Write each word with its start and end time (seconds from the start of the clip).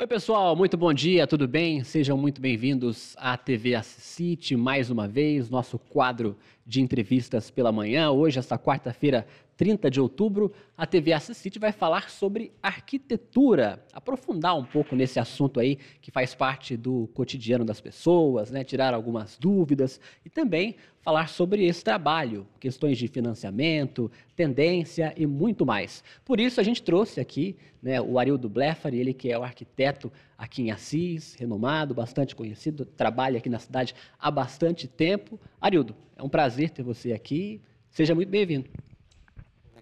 Oi, 0.00 0.06
pessoal, 0.06 0.56
muito 0.56 0.78
bom 0.78 0.94
dia, 0.94 1.26
tudo 1.26 1.46
bem? 1.46 1.84
Sejam 1.84 2.16
muito 2.16 2.40
bem-vindos 2.40 3.14
à 3.18 3.36
TV 3.36 3.74
Assisite, 3.74 4.56
mais 4.56 4.88
uma 4.90 5.06
vez, 5.06 5.50
nosso 5.50 5.78
quadro 5.78 6.38
de 6.66 6.80
entrevistas 6.80 7.50
pela 7.50 7.70
manhã. 7.70 8.10
Hoje, 8.10 8.38
esta 8.38 8.58
quarta-feira, 8.58 9.26
30 9.60 9.90
de 9.90 10.00
outubro, 10.00 10.50
a 10.74 10.86
TV 10.86 11.12
Assisite 11.12 11.58
vai 11.58 11.70
falar 11.70 12.08
sobre 12.08 12.50
arquitetura, 12.62 13.84
aprofundar 13.92 14.56
um 14.56 14.64
pouco 14.64 14.96
nesse 14.96 15.20
assunto 15.20 15.60
aí 15.60 15.76
que 16.00 16.10
faz 16.10 16.34
parte 16.34 16.78
do 16.78 17.10
cotidiano 17.12 17.62
das 17.62 17.78
pessoas, 17.78 18.50
né? 18.50 18.64
tirar 18.64 18.94
algumas 18.94 19.36
dúvidas 19.36 20.00
e 20.24 20.30
também 20.30 20.76
falar 21.02 21.28
sobre 21.28 21.66
esse 21.66 21.84
trabalho, 21.84 22.46
questões 22.58 22.96
de 22.96 23.06
financiamento, 23.06 24.10
tendência 24.34 25.12
e 25.14 25.26
muito 25.26 25.66
mais. 25.66 26.02
Por 26.24 26.40
isso 26.40 26.58
a 26.58 26.64
gente 26.64 26.82
trouxe 26.82 27.20
aqui 27.20 27.54
né, 27.82 28.00
o 28.00 28.18
Arildo 28.18 28.48
Blefari, 28.48 28.98
ele 28.98 29.12
que 29.12 29.30
é 29.30 29.38
o 29.38 29.42
arquiteto 29.42 30.10
aqui 30.38 30.62
em 30.62 30.70
Assis, 30.70 31.34
renomado, 31.34 31.92
bastante 31.92 32.34
conhecido, 32.34 32.86
trabalha 32.86 33.36
aqui 33.36 33.50
na 33.50 33.58
cidade 33.58 33.94
há 34.18 34.30
bastante 34.30 34.88
tempo. 34.88 35.38
Arildo, 35.60 35.94
é 36.16 36.22
um 36.22 36.30
prazer 36.30 36.70
ter 36.70 36.82
você 36.82 37.12
aqui, 37.12 37.60
seja 37.90 38.14
muito 38.14 38.30
bem-vindo. 38.30 38.66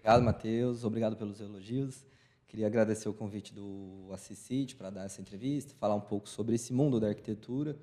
Obrigado, 0.08 0.24
Matheus. 0.24 0.84
Obrigado 0.84 1.16
pelos 1.16 1.38
elogios. 1.38 2.06
Queria 2.46 2.66
agradecer 2.66 3.10
o 3.10 3.12
convite 3.12 3.52
do 3.52 4.08
Assisite 4.10 4.74
para 4.74 4.88
dar 4.88 5.04
essa 5.04 5.20
entrevista, 5.20 5.74
falar 5.78 5.94
um 5.94 6.00
pouco 6.00 6.26
sobre 6.26 6.54
esse 6.54 6.72
mundo 6.72 6.98
da 6.98 7.08
arquitetura 7.08 7.76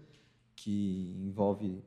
que 0.55 1.15
envolve 1.19 1.83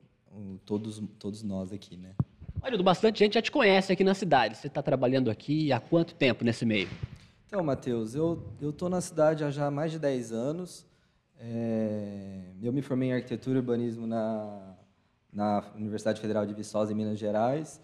todos, 0.65 1.03
todos 1.19 1.43
nós 1.43 1.73
aqui, 1.73 1.97
né? 1.97 2.15
Olha, 2.63 2.81
bastante 2.81 3.19
gente 3.19 3.35
já 3.35 3.43
te 3.43 3.51
conhece 3.51 3.93
aqui 3.93 4.05
na 4.05 4.15
cidade. 4.15 4.57
Você 4.57 4.69
está 4.69 4.81
trabalhando 4.81 5.29
aqui 5.29 5.73
há 5.73 5.81
quanto 5.81 6.15
tempo 6.15 6.45
nesse 6.45 6.65
meio? 6.65 6.89
Então, 7.49 7.65
Matheus, 7.65 8.15
eu 8.15 8.41
estou 8.63 8.89
na 8.89 9.01
cidade 9.01 9.43
há 9.43 9.51
já 9.51 9.73
mais 9.73 9.91
de 9.91 9.99
10 9.99 10.31
anos. 10.31 10.87
É, 11.37 12.43
eu 12.63 12.73
me 12.73 12.81
formei 12.81 13.09
em 13.09 13.13
arquitetura 13.13 13.59
e 13.59 13.61
urbanismo 13.61 14.07
na, 14.07 14.77
na 15.33 15.65
Universidade 15.75 16.21
Federal 16.21 16.47
de 16.47 16.55
Viçosa, 16.55 16.93
em 16.93 16.95
Minas 16.95 17.19
Gerais. 17.19 17.81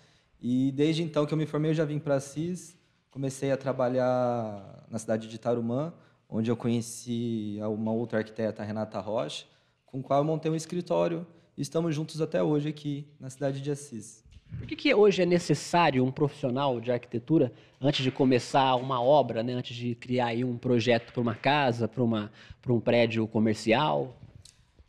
E 0.47 0.71
desde 0.73 1.03
então 1.03 1.25
que 1.25 1.33
eu 1.33 1.39
me 1.39 1.47
formei, 1.47 1.71
eu 1.71 1.75
já 1.75 1.87
vim 1.87 1.99
para 1.99 2.17
Assis, 2.17 2.77
comecei 3.11 3.51
a 3.51 3.57
trabalhar 3.57 4.85
na 4.91 4.99
cidade 4.99 5.27
de 5.27 5.39
Tarumã, 5.39 5.91
onde 6.29 6.51
eu 6.51 6.57
conheci 6.57 7.59
uma 7.63 7.93
outra 7.93 8.19
arquiteta, 8.19 8.63
Renata 8.63 9.01
Rocha, 9.01 9.47
com 9.87 10.03
qual 10.03 10.21
eu 10.21 10.25
montei 10.25 10.53
um 10.53 10.55
escritório 10.55 11.27
e 11.57 11.63
estamos 11.63 11.95
juntos 11.95 12.21
até 12.21 12.43
hoje 12.43 12.69
aqui 12.69 13.09
na 13.19 13.31
cidade 13.31 13.59
de 13.59 13.71
Assis. 13.71 14.23
Por 14.59 14.67
que, 14.67 14.77
que 14.77 14.95
hoje 14.95 15.23
é 15.23 15.27
necessário 15.27 16.05
um 16.05 16.13
profissional 16.13 16.79
de 16.79 16.93
arquitetura 16.93 17.51
antes 17.81 18.05
de 18.05 18.11
começar 18.11 18.75
uma 18.75 19.03
obra, 19.03 19.43
né? 19.43 19.55
antes 19.55 19.75
de 19.75 19.95
criar 19.95 20.35
um 20.45 20.59
projeto 20.59 21.11
para 21.11 21.23
uma 21.23 21.35
casa, 21.35 21.89
para 21.89 22.71
um 22.71 22.81
prédio 22.81 23.27
comercial? 23.27 24.15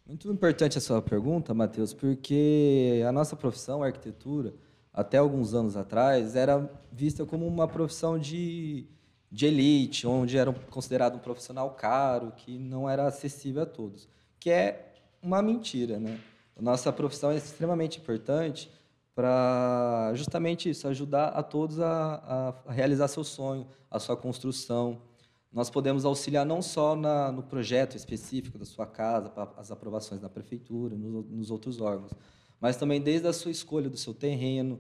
Muito 0.06 0.30
importante 0.30 0.78
a 0.78 0.82
sua 0.82 1.02
pergunta, 1.02 1.54
Matheus, 1.54 1.94
porque 1.94 3.02
a 3.08 3.12
nossa 3.14 3.38
profissão, 3.38 3.82
a 3.82 3.86
arquitetura, 3.86 4.54
até 4.96 5.18
alguns 5.18 5.54
anos 5.54 5.76
atrás, 5.76 6.38
era 6.38 6.72
vista 6.90 7.26
como 7.26 7.46
uma 7.46 7.68
profissão 7.68 8.18
de, 8.18 8.88
de 9.30 9.46
elite, 9.46 10.08
onde 10.08 10.38
era 10.38 10.54
considerado 10.54 11.16
um 11.16 11.20
profissional 11.20 11.72
caro, 11.72 12.32
que 12.32 12.58
não 12.58 12.90
era 12.90 13.06
acessível 13.06 13.64
a 13.64 13.66
todos, 13.66 14.08
que 14.40 14.50
é 14.50 14.94
uma 15.22 15.42
mentira, 15.42 16.00
né? 16.00 16.18
Nossa 16.58 16.94
profissão 16.94 17.32
é 17.32 17.36
extremamente 17.36 18.00
importante 18.00 18.72
para 19.14 20.14
justamente 20.16 20.70
isso, 20.70 20.88
ajudar 20.88 21.28
a 21.28 21.44
todos 21.44 21.82
a, 21.82 22.54
a, 22.66 22.72
realizar 22.72 23.10
seu 23.10 23.26
sonho, 23.26 23.68
a 23.92 24.00
sua 24.00 24.16
construção. 24.16 25.02
Nós 25.52 25.70
podemos 25.70 26.06
auxiliar 26.06 26.46
não 26.46 26.62
só 26.62 26.96
na, 26.96 27.34
no 27.34 27.44
projeto 27.44 27.98
específico 27.98 28.58
da 28.58 28.64
sua 28.66 28.86
casa, 28.86 29.30
para 29.30 29.50
as 29.58 29.72
aprovações 29.72 30.22
da 30.22 30.30
prefeitura, 30.30 30.96
nos, 30.96 31.26
nos 31.30 31.52
outros 31.52 31.82
órgãos, 31.82 32.12
mas 32.60 32.78
também 32.78 33.02
desde 33.02 33.28
a 33.28 33.34
sua 33.34 33.52
escolha 33.52 33.90
do 33.90 33.98
seu 33.98 34.14
terreno, 34.14 34.80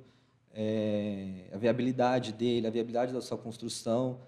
é, 0.54 1.50
a 1.54 1.58
viabilidade 1.58 2.32
dele, 2.32 2.66
a 2.66 2.70
viabilidade 2.70 3.14
da 3.14 3.22
sua 3.22 3.38
construção, 3.38 4.20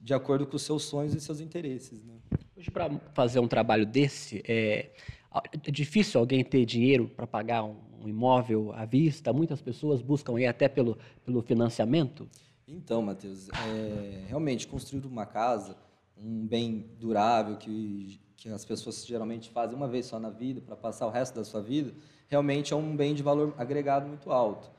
de 0.00 0.14
acordo 0.14 0.46
com 0.46 0.56
os 0.56 0.62
seus 0.62 0.82
sonhos 0.84 1.14
e 1.14 1.20
seus 1.20 1.40
interesses. 1.40 2.04
Né? 2.04 2.14
Hoje, 2.56 2.70
para 2.70 2.90
fazer 3.12 3.38
um 3.40 3.48
trabalho 3.48 3.86
desse, 3.86 4.42
é, 4.46 4.90
é 5.66 5.70
difícil 5.70 6.20
alguém 6.20 6.44
ter 6.44 6.64
dinheiro 6.64 7.08
para 7.08 7.26
pagar 7.26 7.64
um, 7.64 7.76
um, 8.00 8.08
imóvel 8.08 8.72
à 8.72 8.84
vista? 8.84 9.32
Muitas 9.32 9.60
pessoas 9.60 10.00
buscam 10.00 10.36
aí 10.36 10.46
até 10.46 10.68
pelo, 10.68 10.98
pelo 11.24 11.42
financiamento? 11.42 12.28
Então, 12.66 13.02
Matheus, 13.02 13.48
é, 13.48 14.24
realmente, 14.26 14.66
construir 14.66 15.04
uma 15.04 15.26
casa, 15.26 15.76
um 16.16 16.46
bem 16.46 16.90
durável 16.98 17.56
que, 17.56 18.20
que 18.36 18.48
as 18.48 18.64
pessoas 18.64 19.04
geralmente 19.06 19.50
fazem 19.50 19.76
uma 19.76 19.88
vez 19.88 20.06
só 20.06 20.18
na 20.18 20.30
vida, 20.30 20.60
para 20.60 20.76
passar 20.76 21.06
o 21.06 21.10
resto 21.10 21.34
da 21.34 21.44
sua 21.44 21.60
vida, 21.60 21.92
realmente 22.28 22.72
é 22.72 22.76
um 22.76 22.96
bem 22.96 23.14
de 23.14 23.22
valor 23.22 23.54
agregado 23.56 24.08
muito 24.08 24.30
alto. 24.30 24.70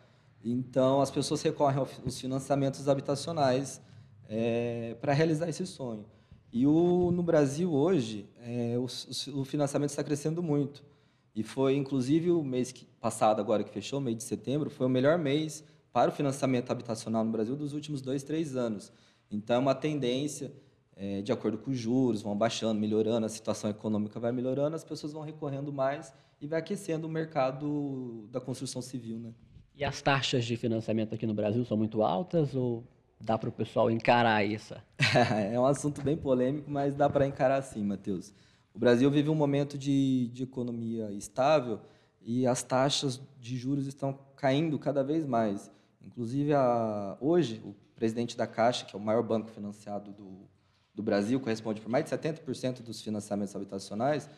Então, 0.43 1.01
as 1.01 1.09
pessoas 1.09 1.41
recorrem 1.41 1.79
aos 1.79 2.19
financiamentos 2.19 2.87
habitacionais 2.87 3.81
é, 4.29 4.95
para 5.01 5.11
realizar 5.13 5.49
esse 5.49 5.65
sonho. 5.65 6.05
E 6.53 6.65
o, 6.65 7.11
no 7.11 7.23
Brasil, 7.23 7.73
hoje, 7.73 8.29
é, 8.41 8.75
o, 8.77 8.85
o, 9.39 9.43
financiamento 9.43 9.89
está 9.89 10.03
crescendo 10.03 10.41
muito. 10.41 10.83
E 11.35 11.43
foi, 11.43 11.75
inclusive, 11.75 12.31
o 12.31 12.43
mês 12.43 12.73
passado, 13.01 13.41
agora 13.41 13.63
que 13.63 13.71
fechou, 13.71 13.99
mês 13.99 14.17
de 14.17 14.23
setembro, 14.23 14.69
foi 14.69 14.85
o 14.85 14.89
melhor 14.89 15.17
mês 15.17 15.63
para 15.91 16.11
o 16.11 16.13
financiamento 16.13 16.71
habitacional 16.71 17.25
no 17.25 17.31
Brasil 17.31 17.55
dos 17.55 17.73
últimos 17.73 18.01
dois, 18.01 18.23
três 18.23 18.55
anos. 18.55 18.91
Então, 19.29 19.55
é 19.55 19.59
uma 19.59 19.75
tendência, 19.75 20.53
é, 20.95 21.21
de 21.21 21.31
acordo 21.31 21.57
com 21.57 21.71
os 21.71 21.77
juros, 21.77 22.21
vão 22.21 22.37
baixando, 22.37 22.79
melhorando, 22.79 23.25
a 23.25 23.29
situação 23.29 23.69
econômica 23.69 24.19
vai 24.19 24.31
melhorando, 24.31 24.75
as 24.75 24.83
pessoas 24.83 25.11
vão 25.11 25.21
recorrendo 25.21 25.71
mais 25.73 26.13
e 26.39 26.47
vai 26.47 26.59
aquecendo 26.59 27.07
o 27.07 27.09
mercado 27.09 28.27
da 28.31 28.39
construção 28.39 28.81
civil. 28.81 29.19
Né? 29.19 29.33
E 29.75 29.83
as 29.83 30.01
taxas 30.01 30.45
de 30.45 30.55
financiamento 30.55 31.13
aqui 31.13 31.25
no 31.25 31.33
Brasil 31.33 31.65
são 31.65 31.75
muito 31.75 32.01
altas 32.01 32.55
ou 32.55 32.83
dá 33.19 33.37
para 33.37 33.49
o 33.49 33.51
pessoal 33.51 33.91
encarar 33.91 34.45
isso? 34.45 34.73
é 35.51 35.59
um 35.59 35.65
assunto 35.65 36.01
bem 36.01 36.15
polêmico, 36.15 36.69
mas 36.71 36.95
dá 36.95 37.09
para 37.09 37.27
encarar 37.27 37.61
sim, 37.61 37.83
Matheus. 37.83 38.33
O 38.73 38.79
Brasil 38.79 39.09
vive 39.09 39.29
um 39.29 39.35
momento 39.35 39.77
de, 39.77 40.29
de 40.33 40.43
economia 40.43 41.11
estável 41.11 41.79
e 42.21 42.47
as 42.47 42.63
taxas 42.63 43.21
de 43.39 43.57
juros 43.57 43.87
estão 43.87 44.17
caindo 44.35 44.77
cada 44.79 45.03
vez 45.03 45.25
mais. 45.25 45.71
Inclusive, 46.05 46.53
a, 46.53 47.17
hoje, 47.19 47.61
o 47.65 47.75
presidente 47.95 48.37
da 48.37 48.45
Caixa, 48.45 48.85
que 48.85 48.95
é 48.95 48.99
o 48.99 49.01
maior 49.01 49.23
banco 49.23 49.49
financiado 49.49 50.11
do, 50.11 50.47
do 50.95 51.03
Brasil, 51.03 51.39
corresponde 51.39 51.81
por 51.81 51.89
mais 51.89 52.05
de 52.05 52.11
70% 52.11 52.81
dos 52.81 53.01
financiamentos 53.01 53.55
habitacionais, 53.55 54.29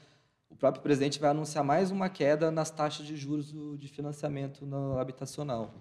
o 0.49 0.55
próprio 0.55 0.81
presidente 0.81 1.19
vai 1.19 1.29
anunciar 1.29 1.63
mais 1.63 1.91
uma 1.91 2.09
queda 2.09 2.49
nas 2.49 2.71
taxas 2.71 3.05
de 3.05 3.15
juros 3.15 3.53
de 3.77 3.87
financiamento 3.87 4.65
no 4.65 4.97
habitacional. 4.97 5.73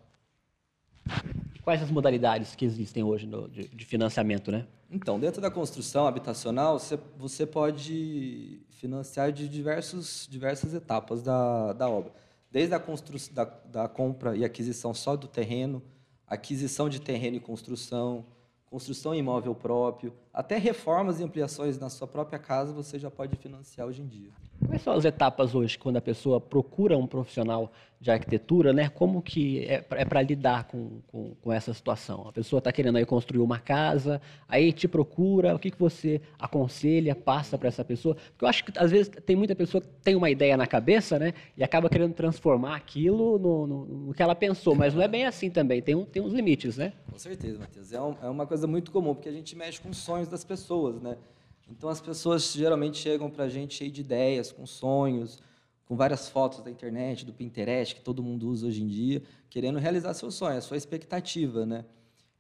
Quais 1.63 1.83
as 1.83 1.91
modalidades 1.91 2.55
que 2.55 2.65
existem 2.65 3.03
hoje 3.03 3.27
no, 3.27 3.49
de, 3.49 3.69
de, 3.69 3.85
financiamento, 3.85 4.53
né? 4.53 4.67
Então, 4.91 5.19
dentro 5.19 5.41
da 5.41 5.51
construção 5.51 6.07
habitacional, 6.07 6.79
você, 6.79 6.99
você 7.17 7.47
pode 7.47 8.61
financiar 8.71 9.33
de 9.33 9.49
diversos, 9.49 10.29
diversas 10.31 10.75
etapas 10.75 11.23
da, 11.23 11.73
da 11.73 11.89
obra. 11.89 12.13
Desde 12.51 12.75
a 12.75 12.79
constru, 12.79 13.19
da, 13.33 13.45
da 13.45 13.89
compra 13.89 14.37
e 14.37 14.45
aquisição 14.45 14.95
só 14.95 15.17
do 15.17 15.27
terreno, 15.27 15.83
aquisição 16.27 16.89
de 16.89 17.01
terreno 17.01 17.37
e 17.37 17.41
construção, 17.41 18.25
construção 18.71 19.15
em 19.15 19.19
imóvel 19.19 19.55
próprio, 19.55 20.13
até 20.33 20.59
reformas 20.59 21.21
e 21.21 21.25
ampliações 21.25 21.79
na 21.79 21.89
sua 21.89 22.07
própria 22.07 22.39
casa 22.39 22.73
você 22.73 22.99
já 22.99 23.11
pode 23.11 23.37
financiar 23.37 23.87
hoje 23.87 24.03
em 24.03 24.07
dia. 24.07 24.31
Quais 24.67 24.83
são 24.83 24.95
as 24.95 25.05
etapas 25.05 25.55
hoje 25.55 25.79
quando 25.79 25.97
a 25.97 26.01
pessoa 26.01 26.41
procura 26.41 26.99
um 26.99 27.07
profissional 27.07 27.73
de 28.01 28.11
arquitetura, 28.11 28.73
né? 28.73 28.89
Como 28.89 29.23
que 29.23 29.65
é, 29.65 29.85
é 29.91 30.05
para 30.05 30.21
lidar 30.23 30.65
com, 30.65 31.01
com, 31.07 31.35
com, 31.41 31.53
essa 31.53 31.73
situação? 31.73 32.29
A 32.29 32.33
pessoa 32.33 32.59
está 32.59 32.71
querendo 32.73 32.97
aí 32.97 33.07
construir 33.07 33.41
uma 33.41 33.59
casa, 33.59 34.21
aí 34.49 34.73
te 34.73 34.87
procura, 34.87 35.55
o 35.55 35.59
que, 35.59 35.71
que 35.71 35.79
você 35.79 36.21
aconselha, 36.39 37.15
passa 37.15 37.57
para 37.57 37.69
essa 37.69 37.85
pessoa? 37.85 38.15
Porque 38.15 38.45
eu 38.45 38.49
acho 38.49 38.65
que 38.65 38.79
às 38.79 38.91
vezes 38.91 39.11
tem 39.25 39.35
muita 39.37 39.55
pessoa 39.55 39.81
que 39.81 39.89
tem 40.03 40.15
uma 40.15 40.29
ideia 40.29 40.57
na 40.57 40.67
cabeça, 40.67 41.19
né? 41.19 41.33
E 41.57 41.65
acaba 41.65 41.89
querendo 41.89 42.13
transformar 42.13 42.77
aquilo 42.77 43.39
no, 43.39 43.67
no, 43.67 43.85
no 43.87 44.15
que 44.15 44.23
ela 44.23 44.35
pensou, 44.35 44.75
mas 44.75 44.95
não 44.95 45.03
é 45.03 45.09
bem 45.09 45.25
assim 45.25 45.51
também, 45.51 45.81
tem, 45.81 46.05
tem 46.07 46.23
uns 46.23 46.33
limites, 46.33 46.77
né? 46.77 46.93
Com 47.11 47.19
certeza, 47.19 47.59
Matheus. 47.59 47.93
É, 47.93 48.01
um, 48.01 48.15
é 48.23 48.29
uma 48.29 48.47
coisa 48.47 48.67
muito 48.67 48.91
comum, 48.91 49.15
porque 49.15 49.29
a 49.29 49.33
gente 49.33 49.57
mexe 49.57 49.81
com 49.81 49.89
os 49.89 49.97
sonhos 49.97 50.29
das 50.29 50.45
pessoas, 50.45 51.01
né? 51.01 51.17
Então 51.69 51.89
as 51.89 52.01
pessoas 52.01 52.53
geralmente 52.53 52.99
chegam 52.99 53.31
para 53.31 53.45
a 53.45 53.49
gente 53.49 53.75
cheio 53.75 53.91
de 53.91 54.01
ideias, 54.01 54.53
com 54.53 54.67
sonhos, 54.67 55.41
com 55.87 55.97
várias 55.97 56.29
fotos 56.29 56.61
da 56.61 56.71
internet, 56.71 57.25
do 57.25 57.33
Pinterest, 57.33 57.95
que 57.95 58.01
todo 58.01 58.23
mundo 58.23 58.49
usa 58.49 58.67
hoje 58.67 58.83
em 58.83 58.87
dia, 58.87 59.23
querendo 59.49 59.79
realizar 59.79 60.15
seu 60.15 60.31
sonho, 60.31 60.59
a 60.59 60.61
sua 60.61 60.77
expectativa, 60.77 61.65
né? 61.65 61.85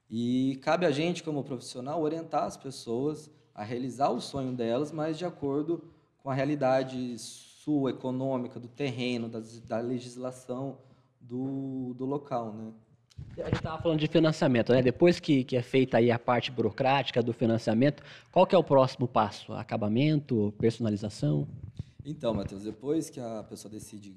E 0.09 0.59
cabe 0.63 0.87
a 0.87 0.91
gente, 0.91 1.23
como 1.23 1.43
profissional, 1.43 2.01
orientar 2.01 2.45
as 2.45 2.57
pessoas 2.57 3.31
a 3.55 3.65
realizar 3.65 4.11
o 4.11 4.21
sonho 4.21 4.53
delas, 4.53 4.93
mas 4.93 5.19
de 5.19 5.25
acordo 5.25 5.83
com 6.23 6.31
a 6.31 6.35
realidade 6.35 7.17
sua, 7.19 7.91
econômica, 7.91 8.61
do 8.61 8.69
terreno, 8.69 9.29
da, 9.29 9.41
da 9.67 9.81
legislação 9.81 10.79
do, 11.21 11.95
do 11.95 12.05
local, 12.05 12.53
né? 12.53 12.73
A 13.39 13.45
gente 13.45 13.57
estava 13.57 13.81
falando 13.83 14.01
de 14.01 14.07
financiamento, 14.07 14.73
né? 14.73 14.81
Depois 14.83 15.21
que, 15.21 15.45
que 15.45 15.57
é 15.57 15.63
feita 15.63 15.99
aí 15.99 16.11
a 16.11 16.19
parte 16.19 16.51
burocrática 16.51 17.23
do 17.23 17.33
financiamento, 17.35 18.03
qual 18.33 18.47
que 18.47 18.55
é 18.55 18.59
o 18.59 18.65
próximo 18.65 19.07
passo? 19.07 19.53
Acabamento, 19.53 20.55
personalização? 20.59 21.47
Então, 22.05 22.33
Matheus, 22.33 22.63
depois 22.63 23.11
que 23.11 23.21
a 23.21 23.43
pessoa 23.43 23.71
decide 23.71 24.17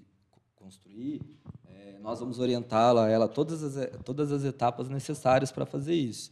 construir, 0.56 1.22
é, 1.68 1.98
nós 2.00 2.20
vamos 2.20 2.40
orientá-la, 2.40 3.10
ela 3.10 3.28
todas 3.28 3.62
as 3.62 3.90
todas 4.04 4.32
as 4.32 4.46
etapas 4.46 4.88
necessárias 4.88 5.52
para 5.52 5.66
fazer 5.66 5.96
isso. 5.96 6.32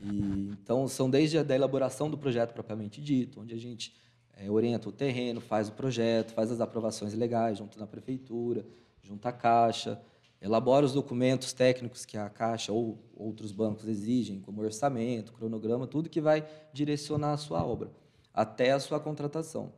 E, 0.00 0.50
então, 0.52 0.86
são 0.86 1.10
desde 1.10 1.38
a 1.38 1.42
da 1.42 1.54
elaboração 1.54 2.08
do 2.08 2.18
projeto 2.18 2.52
propriamente 2.52 3.00
dito, 3.00 3.40
onde 3.40 3.54
a 3.54 3.58
gente 3.58 3.94
é, 4.36 4.50
orienta 4.50 4.88
o 4.88 4.92
terreno, 4.92 5.40
faz 5.40 5.68
o 5.68 5.72
projeto, 5.72 6.32
faz 6.32 6.50
as 6.52 6.60
aprovações 6.60 7.14
legais 7.14 7.58
junto 7.58 7.78
na 7.78 7.86
prefeitura, 7.86 8.64
junto 9.02 9.26
à 9.26 9.32
Caixa, 9.32 10.00
elabora 10.42 10.84
os 10.84 10.92
documentos 10.92 11.52
técnicos 11.52 12.04
que 12.04 12.18
a 12.18 12.28
Caixa 12.28 12.72
ou 12.72 12.98
outros 13.16 13.52
bancos 13.52 13.86
exigem, 13.86 14.40
como 14.40 14.60
orçamento, 14.60 15.32
cronograma, 15.32 15.86
tudo 15.86 16.10
que 16.10 16.20
vai 16.20 16.46
direcionar 16.72 17.32
a 17.32 17.36
sua 17.36 17.64
obra, 17.64 17.90
até 18.34 18.72
a 18.72 18.80
sua 18.80 18.98
contratação. 18.98 19.72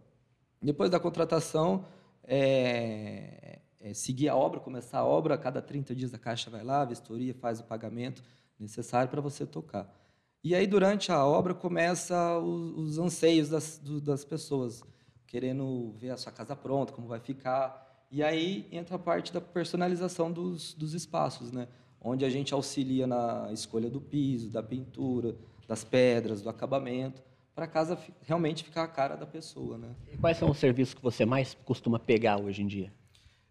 Depois 0.62 0.90
da 0.90 0.98
contratação, 0.98 1.84
é, 2.22 3.58
é 3.78 3.92
seguir 3.92 4.30
a 4.30 4.34
obra, 4.34 4.58
começar 4.58 5.00
a 5.00 5.04
obra, 5.04 5.34
a 5.34 5.38
cada 5.38 5.60
30 5.60 5.94
dias 5.94 6.14
a 6.14 6.18
Caixa 6.18 6.48
vai 6.48 6.64
lá, 6.64 6.80
a 6.80 6.86
vistoria, 6.86 7.34
faz 7.34 7.60
o 7.60 7.64
pagamento 7.64 8.22
necessário 8.58 9.10
para 9.10 9.20
você 9.20 9.44
tocar. 9.44 9.94
E 10.42 10.54
aí, 10.54 10.66
durante 10.66 11.12
a 11.12 11.24
obra, 11.24 11.54
começa 11.54 12.38
os, 12.38 12.78
os 12.78 12.98
anseios 12.98 13.50
das, 13.50 13.78
do, 13.78 14.00
das 14.00 14.24
pessoas, 14.24 14.82
querendo 15.26 15.92
ver 15.92 16.10
a 16.10 16.16
sua 16.16 16.32
casa 16.32 16.56
pronta, 16.56 16.92
como 16.92 17.06
vai 17.06 17.20
ficar. 17.20 17.83
E 18.10 18.22
aí 18.22 18.66
entra 18.70 18.96
a 18.96 18.98
parte 18.98 19.32
da 19.32 19.40
personalização 19.40 20.30
dos, 20.30 20.74
dos 20.74 20.94
espaços, 20.94 21.50
né? 21.50 21.68
onde 22.00 22.24
a 22.24 22.30
gente 22.30 22.52
auxilia 22.52 23.06
na 23.06 23.48
escolha 23.50 23.88
do 23.88 24.00
piso, 24.00 24.50
da 24.50 24.62
pintura, 24.62 25.34
das 25.66 25.82
pedras, 25.82 26.42
do 26.42 26.50
acabamento, 26.50 27.22
para 27.54 27.64
a 27.64 27.68
casa 27.68 27.98
realmente 28.22 28.62
ficar 28.62 28.82
a 28.82 28.88
cara 28.88 29.16
da 29.16 29.26
pessoa. 29.26 29.78
Né? 29.78 29.88
E 30.12 30.18
quais 30.18 30.36
são 30.36 30.50
os 30.50 30.58
serviços 30.58 30.94
que 30.94 31.02
você 31.02 31.24
mais 31.24 31.56
costuma 31.64 31.98
pegar 31.98 32.40
hoje 32.40 32.62
em 32.62 32.66
dia? 32.66 32.92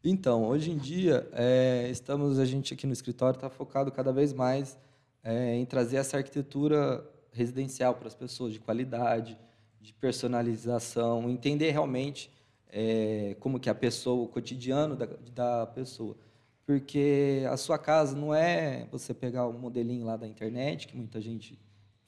Então, 0.04 0.46
hoje 0.46 0.70
em 0.70 0.78
dia, 0.78 1.28
é, 1.32 1.88
estamos, 1.90 2.38
a 2.38 2.46
gente 2.46 2.74
aqui 2.74 2.86
no 2.86 2.92
escritório 2.92 3.38
está 3.38 3.50
focado 3.50 3.92
cada 3.92 4.12
vez 4.12 4.34
mais 4.34 4.78
é, 5.24 5.56
em 5.56 5.66
trazer 5.66 5.96
essa 5.96 6.18
arquitetura 6.18 7.10
residencial 7.32 7.96
para 7.96 8.08
as 8.08 8.14
pessoas, 8.14 8.54
de 8.54 8.60
qualidade, 8.60 9.38
de 9.82 9.94
personalização, 9.94 11.30
entender 11.30 11.72
realmente 11.72 12.30
é, 12.76 13.38
como 13.40 13.60
que 13.60 13.70
é 13.70 13.72
a 13.72 13.76
pessoa, 13.76 14.24
o 14.24 14.28
cotidiano 14.28 14.96
da, 14.96 15.06
da 15.34 15.68
pessoa. 15.68 16.18
Porque 16.66 17.44
a 17.50 17.56
sua 17.56 17.78
casa 17.78 18.16
não 18.18 18.34
é 18.34 18.88
você 18.92 19.14
pegar 19.14 19.48
um 19.48 19.54
modelinho 19.54 20.06
lá 20.06 20.18
da 20.18 20.28
internet, 20.28 20.88
que 20.88 20.98
muita 20.98 21.22
gente 21.22 21.60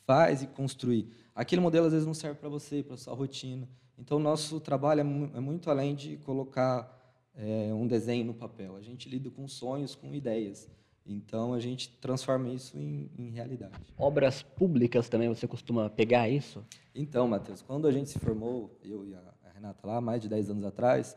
faz, 0.05 0.41
e 0.41 0.47
construir. 0.47 1.07
Aquele 1.35 1.61
modelo, 1.61 1.85
às 1.85 1.91
vezes, 1.91 2.07
não 2.07 2.13
serve 2.13 2.39
para 2.39 2.49
você, 2.49 2.81
para 2.81 2.97
sua 2.97 3.13
rotina. 3.13 3.69
Então, 3.97 4.17
o 4.17 4.19
nosso 4.19 4.59
trabalho 4.59 5.01
é, 5.01 5.37
é 5.37 5.39
muito 5.39 5.69
além 5.69 5.93
de 5.93 6.17
colocar 6.17 6.91
é, 7.35 7.71
um 7.73 7.85
desenho 7.85 8.25
no 8.25 8.33
papel. 8.33 8.75
A 8.75 8.81
gente 8.81 9.07
lida 9.07 9.29
com 9.29 9.47
sonhos, 9.47 9.93
com 9.93 10.13
ideias. 10.15 10.67
Então 11.05 11.53
a 11.53 11.59
gente 11.59 11.89
transforma 12.01 12.49
isso 12.49 12.75
em, 12.75 13.11
em, 13.15 13.29
realidade. 13.29 13.93
Obras 13.95 14.41
públicas 14.41 15.07
também 15.07 15.29
você 15.29 15.47
costuma 15.47 15.87
pegar 15.87 16.27
isso? 16.27 16.65
Então, 16.95 17.27
Matheus, 17.27 17.61
quando 17.61 17.87
a 17.87 17.91
gente 17.91 18.09
se 18.09 18.17
formou, 18.17 18.75
eu 18.83 19.05
e 19.05 19.13
a 19.13 19.34
Renata 19.55 19.87
lá, 19.87 20.01
mais 20.01 20.21
de 20.21 20.27
10 20.27 20.49
anos 20.49 20.65
atrás, 20.65 21.15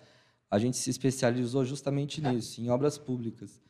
a 0.48 0.58
gente 0.60 0.76
se 0.76 0.88
especializou 0.88 1.64
justamente 1.64 2.20
nisso, 2.20 2.60
em 2.60 2.70
obras 2.70 2.96
públicas, 2.96 3.60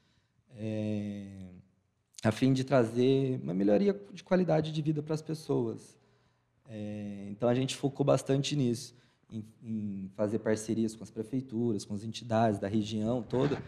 é, 0.55 1.49
a 2.23 2.31
fim 2.31 2.53
de 2.53 2.65
trazer 2.65 3.41
uma 3.43 3.55
melhoria 3.55 3.99
de 4.13 4.23
qualidade 4.23 4.71
de 4.71 4.83
vida 4.83 5.03
para 5.03 5.15
as 5.15 5.23
pessoas. 5.23 5.99
É, 6.69 7.29
então 7.31 7.49
a 7.49 7.55
gente 7.55 7.77
focou 7.77 8.05
bastante 8.05 8.55
nisso, 8.55 8.95
em, 9.31 9.43
em 9.63 10.11
fazer 10.15 10.39
parcerias 10.41 10.95
com 10.95 11.03
as 11.03 11.11
prefeituras, 11.11 11.87
com 11.87 11.95
as 11.95 12.05
entidades 12.05 12.61
da 12.61 12.69
região 12.69 13.23
toda, 13.23 13.63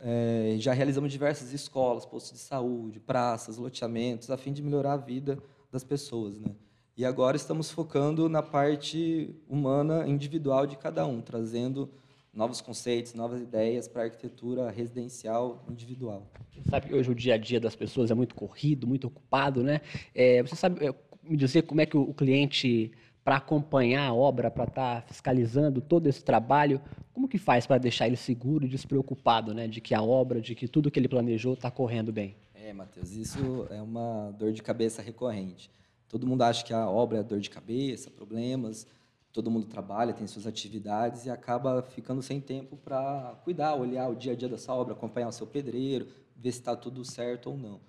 é, 0.00 0.56
já 0.58 0.72
realizamos 0.72 1.12
diversas 1.12 1.52
escolas, 1.52 2.04
postos 2.04 2.32
de 2.32 2.38
saúde, 2.40 2.98
praças, 2.98 3.58
loteamentos, 3.58 4.28
a 4.28 4.36
fim 4.36 4.52
de 4.52 4.60
melhorar 4.60 4.94
a 4.94 4.96
vida 4.96 5.38
das 5.70 5.84
pessoas. 5.84 6.36
Né? 6.40 6.52
E 6.94 7.06
agora 7.06 7.38
estamos 7.38 7.70
focando 7.70 8.28
na 8.28 8.42
parte 8.42 9.34
humana, 9.48 10.06
individual 10.06 10.66
de 10.66 10.76
cada 10.76 11.06
um, 11.06 11.22
trazendo 11.22 11.90
novos 12.34 12.60
conceitos, 12.60 13.14
novas 13.14 13.40
ideias 13.40 13.88
para 13.88 14.02
a 14.02 14.04
arquitetura 14.04 14.70
residencial 14.70 15.64
individual. 15.70 16.30
Você 16.50 16.68
sabe 16.68 16.88
que 16.88 16.94
hoje 16.94 17.10
o 17.10 17.14
dia 17.14 17.34
a 17.34 17.38
dia 17.38 17.58
das 17.58 17.74
pessoas 17.74 18.10
é 18.10 18.14
muito 18.14 18.34
corrido, 18.34 18.86
muito 18.86 19.06
ocupado, 19.06 19.62
né? 19.62 19.80
É, 20.14 20.42
você 20.42 20.54
sabe 20.54 20.86
é, 20.86 20.94
me 21.22 21.34
dizer 21.34 21.62
como 21.62 21.80
é 21.80 21.86
que 21.86 21.96
o 21.96 22.12
cliente 22.12 22.92
para 23.24 23.36
acompanhar 23.36 24.08
a 24.08 24.12
obra, 24.12 24.50
para 24.50 24.64
estar 24.64 25.00
tá 25.00 25.06
fiscalizando 25.06 25.80
todo 25.80 26.08
esse 26.08 26.22
trabalho, 26.22 26.78
como 27.14 27.26
que 27.26 27.38
faz 27.38 27.66
para 27.66 27.78
deixar 27.78 28.06
ele 28.06 28.16
seguro 28.16 28.66
e 28.66 28.68
despreocupado, 28.68 29.54
né, 29.54 29.66
de 29.66 29.80
que 29.80 29.94
a 29.94 30.02
obra, 30.02 30.40
de 30.40 30.54
que 30.54 30.68
tudo 30.68 30.90
que 30.90 30.98
ele 30.98 31.08
planejou 31.08 31.54
está 31.54 31.70
correndo 31.70 32.12
bem? 32.12 32.36
É, 32.54 32.72
Matheus, 32.72 33.12
isso 33.12 33.66
é 33.70 33.80
uma 33.80 34.30
dor 34.32 34.52
de 34.52 34.62
cabeça 34.62 35.00
recorrente. 35.00 35.70
Todo 36.12 36.26
mundo 36.26 36.42
acha 36.42 36.62
que 36.62 36.74
a 36.74 36.86
obra 36.90 37.20
é 37.20 37.22
dor 37.22 37.40
de 37.40 37.48
cabeça, 37.48 38.10
problemas, 38.10 38.86
todo 39.32 39.50
mundo 39.50 39.66
trabalha, 39.66 40.12
tem 40.12 40.26
suas 40.26 40.46
atividades 40.46 41.24
e 41.24 41.30
acaba 41.30 41.82
ficando 41.82 42.20
sem 42.20 42.38
tempo 42.38 42.76
para 42.76 43.34
cuidar, 43.42 43.74
olhar 43.74 44.10
o 44.10 44.14
dia 44.14 44.32
a 44.32 44.36
dia 44.36 44.46
dessa 44.46 44.74
obra, 44.74 44.92
acompanhar 44.92 45.28
o 45.28 45.32
seu 45.32 45.46
pedreiro, 45.46 46.06
ver 46.36 46.52
se 46.52 46.58
está 46.58 46.76
tudo 46.76 47.02
certo 47.02 47.48
ou 47.48 47.56
não. 47.56 47.80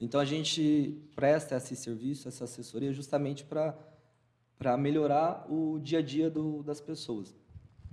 Então 0.00 0.20
a 0.20 0.24
gente 0.24 0.96
presta 1.16 1.56
esse 1.56 1.74
serviço, 1.74 2.28
essa 2.28 2.44
assessoria, 2.44 2.92
justamente 2.92 3.42
para 3.42 3.76
para 4.56 4.76
melhorar 4.76 5.44
o 5.50 5.80
dia 5.80 5.98
a 5.98 6.02
dia 6.02 6.30
do, 6.30 6.62
das 6.62 6.80
pessoas. 6.80 7.34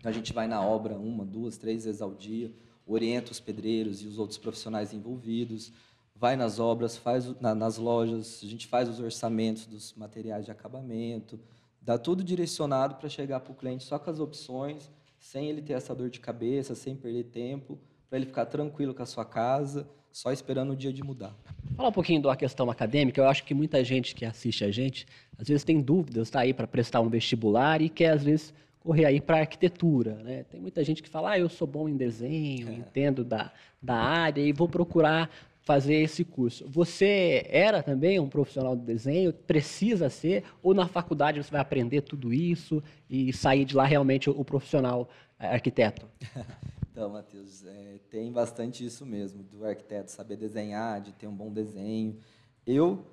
A 0.03 0.11
gente 0.11 0.31
vai 0.31 0.47
na 0.47 0.63
obra 0.63 0.99
uma, 0.99 1.25
duas, 1.25 1.57
três 1.57 1.85
vezes 1.85 1.99
ao 1.99 2.13
dia, 2.13 2.53
orienta 2.85 3.31
os 3.31 3.39
pedreiros 3.39 4.03
e 4.03 4.05
os 4.05 4.19
outros 4.19 4.37
profissionais 4.37 4.93
envolvidos, 4.93 5.71
vai 6.19 6.35
nas 6.35 6.59
obras, 6.59 6.97
faz 6.97 7.33
na, 7.39 7.55
nas 7.55 7.77
lojas, 7.77 8.41
a 8.43 8.45
gente 8.45 8.67
faz 8.67 8.89
os 8.89 8.99
orçamentos 8.99 9.65
dos 9.65 9.93
materiais 9.93 10.43
de 10.43 10.51
acabamento, 10.51 11.39
dá 11.81 11.97
tudo 11.97 12.23
direcionado 12.23 12.95
para 12.95 13.07
chegar 13.07 13.39
para 13.39 13.53
o 13.53 13.55
cliente 13.55 13.85
só 13.85 13.97
com 13.97 14.09
as 14.09 14.19
opções, 14.19 14.91
sem 15.17 15.47
ele 15.47 15.61
ter 15.61 15.73
essa 15.73 15.95
dor 15.95 16.09
de 16.09 16.19
cabeça, 16.19 16.75
sem 16.75 16.93
perder 16.93 17.23
tempo, 17.25 17.79
para 18.09 18.17
ele 18.17 18.25
ficar 18.25 18.45
tranquilo 18.45 18.93
com 18.93 19.01
a 19.01 19.05
sua 19.05 19.23
casa, 19.23 19.87
só 20.11 20.31
esperando 20.31 20.71
o 20.71 20.75
dia 20.75 20.91
de 20.91 21.03
mudar. 21.03 21.33
Fala 21.75 21.87
um 21.87 21.93
pouquinho 21.93 22.21
da 22.21 22.35
questão 22.35 22.69
acadêmica. 22.69 23.21
Eu 23.21 23.27
acho 23.27 23.45
que 23.45 23.53
muita 23.53 23.81
gente 23.83 24.13
que 24.13 24.25
assiste 24.25 24.65
a 24.65 24.71
gente, 24.71 25.05
às 25.37 25.47
vezes 25.47 25.63
tem 25.63 25.79
dúvidas, 25.79 26.27
está 26.27 26.41
aí 26.41 26.53
para 26.53 26.67
prestar 26.67 26.99
um 26.99 27.07
vestibular 27.07 27.81
e 27.81 27.87
quer, 27.87 28.11
às 28.11 28.23
vezes, 28.23 28.53
correr 28.79 29.05
aí 29.05 29.21
para 29.21 29.39
arquitetura. 29.39 30.15
Né? 30.15 30.43
Tem 30.43 30.59
muita 30.59 30.83
gente 30.83 31.03
que 31.03 31.09
fala, 31.09 31.31
ah, 31.31 31.39
eu 31.39 31.47
sou 31.47 31.67
bom 31.67 31.87
em 31.87 31.95
desenho, 31.95 32.69
é. 32.69 32.73
entendo 32.73 33.23
da, 33.23 33.53
da 33.81 33.95
área 33.95 34.41
e 34.41 34.51
vou 34.51 34.67
procurar 34.67 35.29
fazer 35.69 35.97
esse 35.97 36.25
curso. 36.25 36.67
Você 36.67 37.45
era 37.47 37.83
também 37.83 38.19
um 38.19 38.27
profissional 38.27 38.75
de 38.75 38.81
desenho? 38.81 39.31
Precisa 39.31 40.09
ser? 40.09 40.43
Ou 40.63 40.73
na 40.73 40.87
faculdade 40.87 41.43
você 41.43 41.51
vai 41.51 41.61
aprender 41.61 42.01
tudo 42.01 42.33
isso 42.33 42.81
e 43.07 43.31
sair 43.31 43.65
de 43.65 43.75
lá 43.75 43.85
realmente 43.85 44.31
o 44.31 44.43
profissional 44.43 45.07
arquiteto? 45.37 46.07
Então, 46.91 47.11
Matheus, 47.11 47.63
é, 47.65 47.97
tem 48.09 48.29
bastante 48.29 48.85
isso 48.85 49.05
mesmo, 49.05 49.41
do 49.41 49.63
arquiteto 49.63 50.11
saber 50.11 50.35
desenhar, 50.35 50.99
de 50.99 51.13
ter 51.13 51.27
um 51.27 51.33
bom 51.33 51.49
desenho. 51.49 52.19
Eu, 52.67 53.05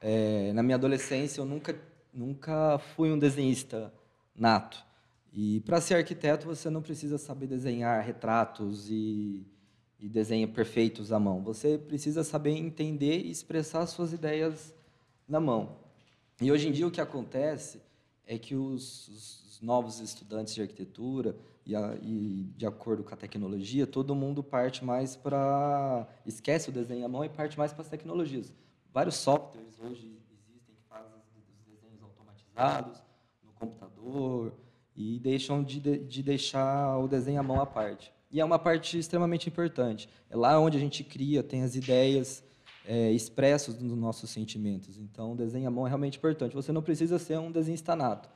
é, 0.00 0.54
na 0.54 0.62
minha 0.62 0.76
adolescência, 0.76 1.42
eu 1.42 1.44
nunca, 1.44 1.78
nunca 2.14 2.78
fui 2.78 3.12
um 3.12 3.18
desenhista 3.18 3.92
nato. 4.34 4.82
E 5.34 5.60
para 5.66 5.82
ser 5.82 5.96
arquiteto, 5.96 6.46
você 6.46 6.70
não 6.70 6.80
precisa 6.80 7.18
saber 7.18 7.46
desenhar 7.46 8.02
retratos 8.02 8.88
e, 8.88 9.46
e 9.98 10.08
desenhos 10.08 10.50
perfeitos 10.50 11.12
à 11.12 11.18
mão. 11.18 11.42
Você 11.42 11.78
precisa 11.78 12.22
saber 12.22 12.50
entender 12.50 13.18
e 13.20 13.30
expressar 13.30 13.86
suas 13.86 14.12
ideias 14.12 14.74
na 15.28 15.40
mão. 15.40 15.76
E 16.40 16.52
hoje 16.52 16.68
em 16.68 16.72
dia 16.72 16.86
o 16.86 16.90
que 16.90 17.00
acontece 17.00 17.80
é 18.26 18.38
que 18.38 18.54
os, 18.54 19.08
os 19.08 19.60
novos 19.62 20.00
estudantes 20.00 20.54
de 20.54 20.60
arquitetura 20.60 21.36
e, 21.64 21.74
a, 21.74 21.96
e, 22.02 22.52
de 22.56 22.66
acordo 22.66 23.02
com 23.02 23.14
a 23.14 23.16
tecnologia, 23.16 23.86
todo 23.86 24.14
mundo 24.14 24.42
parte 24.42 24.84
mais 24.84 25.16
para. 25.16 26.06
esquece 26.24 26.68
o 26.68 26.72
desenho 26.72 27.04
à 27.04 27.08
mão 27.08 27.24
e 27.24 27.28
parte 27.28 27.58
mais 27.58 27.72
para 27.72 27.82
as 27.82 27.88
tecnologias. 27.88 28.52
Vários 28.92 29.16
softwares 29.16 29.78
hoje 29.80 30.16
existem 30.32 30.74
que 30.74 30.82
fazem 30.88 31.12
os 31.36 31.64
desenhos 31.66 32.02
automatizados 32.02 33.02
no 33.42 33.52
computador 33.52 34.54
e 34.94 35.18
deixam 35.18 35.62
de, 35.62 35.80
de 35.80 36.22
deixar 36.22 36.98
o 36.98 37.08
desenho 37.08 37.40
à 37.40 37.42
mão 37.42 37.60
à 37.60 37.66
parte. 37.66 38.12
E 38.30 38.40
é 38.40 38.44
uma 38.44 38.58
parte 38.58 38.98
extremamente 38.98 39.48
importante. 39.48 40.08
É 40.28 40.36
lá 40.36 40.58
onde 40.58 40.76
a 40.76 40.80
gente 40.80 41.04
cria, 41.04 41.42
tem 41.42 41.62
as 41.62 41.76
ideias 41.76 42.42
é, 42.86 43.10
expressos 43.12 43.74
dos 43.74 43.96
nossos 43.96 44.30
sentimentos. 44.30 44.98
Então, 44.98 45.32
o 45.32 45.36
desenho 45.36 45.68
à 45.68 45.70
mão 45.70 45.86
é 45.86 45.90
realmente 45.90 46.18
importante. 46.18 46.54
Você 46.54 46.72
não 46.72 46.82
precisa 46.82 47.18
ser 47.18 47.38
um 47.38 47.50
desenhista 47.50 47.94
nato, 47.96 48.28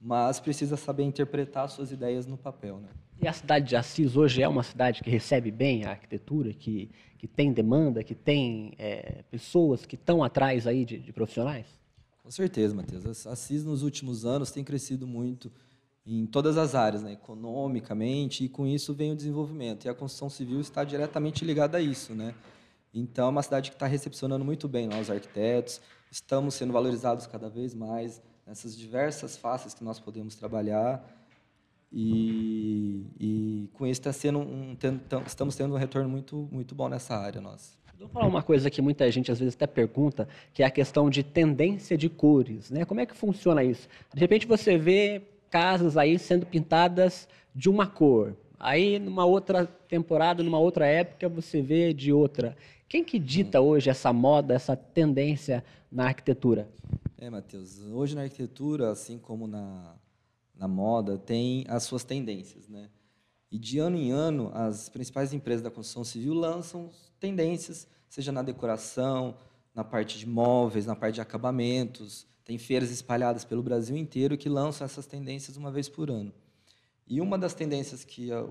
mas 0.00 0.38
precisa 0.40 0.76
saber 0.76 1.04
interpretar 1.04 1.68
suas 1.68 1.90
ideias 1.90 2.26
no 2.26 2.36
papel. 2.36 2.78
Né? 2.78 2.88
E 3.20 3.28
a 3.28 3.32
cidade 3.32 3.68
de 3.68 3.76
Assis 3.76 4.16
hoje 4.16 4.42
é 4.42 4.48
uma 4.48 4.62
cidade 4.62 5.02
que 5.02 5.10
recebe 5.10 5.50
bem 5.50 5.84
a 5.84 5.90
arquitetura, 5.90 6.52
que, 6.52 6.90
que 7.18 7.26
tem 7.26 7.52
demanda, 7.52 8.02
que 8.02 8.14
tem 8.14 8.74
é, 8.78 9.24
pessoas 9.30 9.86
que 9.86 9.94
estão 9.94 10.22
atrás 10.22 10.66
aí 10.66 10.84
de, 10.84 10.98
de 10.98 11.12
profissionais? 11.12 11.66
Com 12.22 12.30
certeza, 12.30 12.74
Matheus. 12.74 13.26
Assis, 13.26 13.64
nos 13.64 13.82
últimos 13.82 14.24
anos, 14.24 14.50
tem 14.50 14.64
crescido 14.64 15.06
muito 15.06 15.52
em 16.06 16.26
todas 16.26 16.58
as 16.58 16.74
áreas, 16.74 17.02
né? 17.02 17.12
economicamente, 17.12 18.44
e 18.44 18.48
com 18.48 18.66
isso 18.66 18.92
vem 18.92 19.12
o 19.12 19.16
desenvolvimento. 19.16 19.86
E 19.86 19.88
a 19.88 19.94
construção 19.94 20.28
civil 20.28 20.60
está 20.60 20.84
diretamente 20.84 21.44
ligada 21.44 21.78
a 21.78 21.80
isso. 21.80 22.14
Né? 22.14 22.34
Então, 22.92 23.26
é 23.26 23.30
uma 23.30 23.42
cidade 23.42 23.70
que 23.70 23.76
está 23.76 23.86
recepcionando 23.86 24.44
muito 24.44 24.68
bem 24.68 24.86
nós, 24.86 25.10
arquitetos, 25.10 25.80
estamos 26.10 26.54
sendo 26.54 26.72
valorizados 26.72 27.26
cada 27.26 27.48
vez 27.48 27.74
mais 27.74 28.22
nessas 28.46 28.76
diversas 28.76 29.36
faces 29.36 29.72
que 29.72 29.82
nós 29.82 29.98
podemos 29.98 30.34
trabalhar. 30.34 31.02
E, 31.90 33.06
e 33.18 33.68
com 33.72 33.86
isso 33.86 34.00
está 34.00 34.12
sendo 34.12 34.40
um, 34.40 34.76
estamos 35.26 35.54
tendo 35.56 35.74
um 35.74 35.78
retorno 35.78 36.08
muito, 36.08 36.48
muito 36.50 36.74
bom 36.74 36.88
nessa 36.88 37.16
área 37.16 37.40
nós. 37.40 37.78
Vou 37.98 38.08
falar 38.08 38.26
uma 38.26 38.42
coisa 38.42 38.68
que 38.68 38.82
muita 38.82 39.10
gente 39.10 39.30
às 39.30 39.38
vezes 39.38 39.54
até 39.54 39.66
pergunta, 39.66 40.28
que 40.52 40.62
é 40.62 40.66
a 40.66 40.70
questão 40.70 41.08
de 41.08 41.22
tendência 41.22 41.96
de 41.96 42.08
cores, 42.08 42.68
né? 42.68 42.84
Como 42.84 43.00
é 43.00 43.06
que 43.06 43.14
funciona 43.14 43.62
isso? 43.62 43.88
De 44.12 44.20
repente 44.20 44.46
você 44.46 44.76
vê 44.76 45.22
casas 45.54 45.96
aí 45.96 46.18
sendo 46.18 46.44
pintadas 46.44 47.28
de 47.54 47.70
uma 47.70 47.86
cor, 47.86 48.36
aí 48.58 48.98
numa 48.98 49.24
outra 49.24 49.64
temporada, 49.64 50.42
numa 50.42 50.58
outra 50.58 50.84
época 50.84 51.28
você 51.28 51.62
vê 51.62 51.94
de 51.94 52.12
outra. 52.12 52.56
Quem 52.88 53.04
que 53.04 53.20
dita 53.20 53.60
hoje 53.60 53.88
essa 53.88 54.12
moda, 54.12 54.52
essa 54.52 54.74
tendência 54.74 55.64
na 55.92 56.06
arquitetura? 56.06 56.68
É, 57.16 57.30
Matheus, 57.30 57.80
hoje 57.84 58.16
na 58.16 58.22
arquitetura, 58.22 58.90
assim 58.90 59.16
como 59.16 59.46
na, 59.46 59.94
na 60.56 60.66
moda, 60.66 61.16
tem 61.18 61.64
as 61.68 61.84
suas 61.84 62.02
tendências, 62.02 62.68
né? 62.68 62.90
E 63.48 63.56
de 63.56 63.78
ano 63.78 63.96
em 63.96 64.10
ano, 64.10 64.50
as 64.54 64.88
principais 64.88 65.32
empresas 65.32 65.62
da 65.62 65.70
construção 65.70 66.02
civil 66.02 66.34
lançam 66.34 66.90
tendências, 67.20 67.86
seja 68.08 68.32
na 68.32 68.42
decoração, 68.42 69.36
na 69.72 69.84
parte 69.84 70.18
de 70.18 70.26
móveis, 70.26 70.84
na 70.84 70.96
parte 70.96 71.14
de 71.14 71.20
acabamentos. 71.20 72.26
Tem 72.44 72.58
feiras 72.58 72.90
espalhadas 72.90 73.44
pelo 73.44 73.62
Brasil 73.62 73.96
inteiro 73.96 74.36
que 74.36 74.48
lançam 74.48 74.84
essas 74.84 75.06
tendências 75.06 75.56
uma 75.56 75.70
vez 75.70 75.88
por 75.88 76.10
ano. 76.10 76.32
E 77.06 77.20
uma 77.20 77.38
das 77.38 77.54
tendências 77.54 78.04
que 78.04 78.30
é 78.30 78.44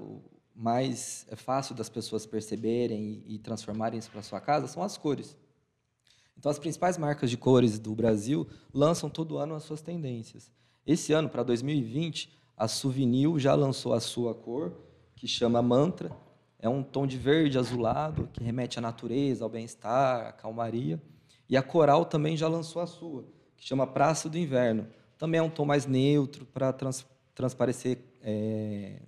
mais 0.56 1.26
é 1.30 1.36
fácil 1.36 1.76
das 1.76 1.90
pessoas 1.90 2.26
perceberem 2.26 3.24
e, 3.26 3.40
transformarem 3.40 4.00
isso 4.00 4.12
para 4.12 4.22
sua 4.22 4.40
casa 4.40 4.68
são 4.68 4.84
as 4.84 4.98
cores. 4.98 5.36
Então, 6.38 6.52
as 6.52 6.60
principais 6.60 6.98
marcas 6.98 7.30
de 7.30 7.38
cores 7.38 7.80
do 7.80 7.96
Brasil 7.96 8.48
lançam 8.74 9.10
todo 9.10 9.38
ano 9.38 9.56
as 9.56 9.64
suas 9.64 9.82
tendências. 9.82 10.52
Esse 10.86 11.14
ano, 11.14 11.30
para 11.30 11.42
2020, 11.44 12.30
a 12.58 12.68
Souvenir 12.68 13.38
já 13.40 13.56
lançou 13.56 13.94
a 13.94 14.00
sua 14.00 14.36
cor, 14.36 14.74
que 15.16 15.28
chama 15.28 15.62
Mantra. 15.62 16.12
É 16.60 16.68
um 16.68 16.84
tom 16.84 17.08
de 17.08 17.18
verde 17.18 17.58
azulado, 17.58 18.30
que 18.34 18.44
remete 18.44 18.78
à 18.80 18.82
natureza, 18.82 19.44
ao 19.44 19.50
bem-estar, 19.50 20.28
à 20.28 20.32
calmaria. 20.32 21.02
E 21.50 21.56
a 21.56 21.64
Coral 21.64 22.06
também 22.06 22.36
já 22.36 22.48
lançou 22.48 22.82
a 22.82 22.88
sua, 22.88 23.26
que 23.64 23.70
chama 23.70 23.88
Praça 23.88 24.30
do 24.30 24.38
Inverno. 24.38 24.86
Também 25.18 25.40
é 25.40 25.42
um 25.42 25.50
tom 25.50 25.64
mais 25.64 25.86
neutro, 25.86 26.46
para 26.46 26.74
trans, 26.74 27.06
transparecer 27.34 27.98
é, 28.22 29.00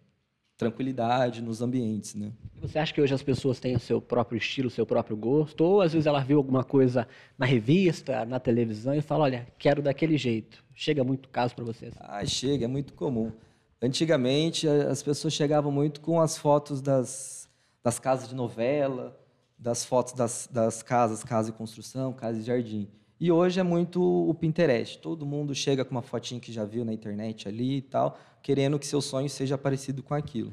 tranquilidade 0.55 1.41
nos 1.41 1.62
ambientes, 1.62 2.15
né? 2.15 2.31
Você 2.62 2.79
acha 2.79 2.93
que 2.93 3.01
hoje 3.01 3.13
as 3.13 3.21
pessoas 3.21 3.59
têm 3.59 3.75
o 3.75 3.79
seu 3.79 4.01
próprio 4.01 4.38
estilo, 4.38 4.69
o 4.69 4.71
seu 4.71 4.85
próprio 4.85 5.17
gosto, 5.17 5.62
ou 5.62 5.81
às 5.81 5.91
vezes 5.91 6.07
ela 6.07 6.21
viu 6.21 6.38
alguma 6.38 6.63
coisa 6.63 7.05
na 7.38 7.45
revista, 7.45 8.24
na 8.25 8.39
televisão 8.39 8.95
e 8.95 9.01
fala, 9.01 9.25
olha, 9.25 9.47
quero 9.59 9.81
daquele 9.81 10.17
jeito. 10.17 10.63
Chega 10.74 11.03
muito 11.03 11.27
caso 11.27 11.53
para 11.53 11.65
vocês? 11.65 11.93
Ah, 12.00 12.25
chega, 12.25 12.63
é 12.63 12.67
muito 12.67 12.93
comum. 12.93 13.33
Antigamente 13.81 14.69
as 14.69 15.03
pessoas 15.03 15.33
chegavam 15.33 15.69
muito 15.69 16.00
com 16.00 16.21
as 16.21 16.38
fotos 16.38 16.81
das, 16.81 17.50
das 17.83 18.00
casas 18.00 18.29
de 18.29 18.35
novela, 18.35 19.19
das 19.59 19.83
fotos 19.83 20.13
das, 20.13 20.47
das 20.50 20.81
casas, 20.81 21.25
casa 21.25 21.50
e 21.50 21.53
construção, 21.53 22.13
casa 22.13 22.39
e 22.39 22.41
jardim. 22.41 22.88
E 23.17 23.31
hoje 23.31 23.62
é 23.62 23.63
muito 23.63 24.01
o 24.01 24.34
Pinterest. 24.34 25.00
Todo 25.00 25.25
mundo 25.25 25.55
chega 25.55 25.86
com 25.86 25.91
uma 25.91 26.01
fotinha 26.01 26.39
que 26.39 26.51
já 26.51 26.65
viu 26.65 26.84
na 26.84 26.91
internet 26.91 27.48
ali 27.48 27.77
e 27.77 27.81
tal, 27.81 28.19
querendo 28.41 28.77
que 28.77 28.86
seu 28.86 29.01
sonho 29.01 29.29
seja 29.29 29.57
parecido 29.57 30.03
com 30.03 30.13
aquilo. 30.13 30.51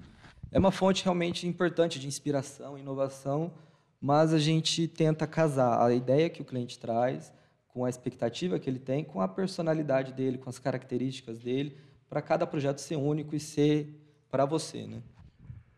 É 0.53 0.59
uma 0.59 0.71
fonte 0.71 1.03
realmente 1.03 1.47
importante 1.47 1.99
de 1.99 2.07
inspiração, 2.07 2.79
inovação, 2.79 3.53
mas 4.01 4.33
a 4.33 4.39
gente 4.39 4.87
tenta 4.87 5.27
casar 5.27 5.85
a 5.85 5.93
ideia 5.93 6.31
que 6.31 6.41
o 6.41 6.45
cliente 6.45 6.79
traz 6.79 7.33
com 7.67 7.85
a 7.85 7.91
expectativa 7.91 8.59
que 8.59 8.71
ele 8.71 8.79
tem, 8.79 9.03
com 9.03 9.21
a 9.21 9.27
personalidade 9.27 10.13
dele, 10.13 10.39
com 10.39 10.49
as 10.49 10.59
características 10.59 11.41
dele, 11.41 11.77
para 12.09 12.23
cada 12.23 12.47
projeto 12.47 12.79
ser 12.79 12.97
único 12.97 13.35
e 13.35 13.41
ser 13.41 13.99
para 14.31 14.45
você, 14.45 14.87
né? 14.87 15.03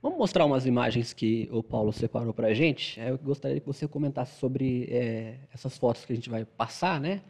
Vamos 0.04 0.18
mostrar 0.18 0.44
umas 0.44 0.66
imagens 0.66 1.14
que 1.14 1.48
o 1.50 1.62
Paulo 1.62 1.90
separou 1.90 2.34
para 2.34 2.48
a 2.48 2.52
gente. 2.52 3.00
Eu 3.00 3.16
gostaria 3.16 3.58
que 3.58 3.66
você 3.66 3.88
comentasse 3.88 4.38
sobre 4.38 4.86
é, 4.90 5.36
essas 5.50 5.78
fotos 5.78 6.04
que 6.04 6.12
a 6.12 6.14
gente 6.14 6.28
vai 6.28 6.44
passar, 6.44 7.00
né? 7.00 7.22